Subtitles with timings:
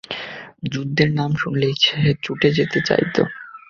[0.71, 3.15] যুদ্ধের নাম শুনলেই সে ছুটে যেতে চাইত।